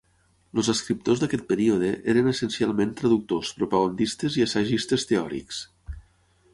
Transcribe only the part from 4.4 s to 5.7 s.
i assagistes teòrics.